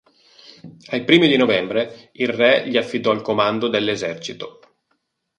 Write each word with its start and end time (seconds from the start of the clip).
Ai 0.89 1.03
primi 1.03 1.27
di 1.27 1.37
novembre 1.37 2.09
il 2.13 2.29
re 2.29 2.67
gli 2.67 2.75
affidò 2.75 3.11
il 3.11 3.21
comando 3.21 3.67
dell'esercito. 3.67 4.59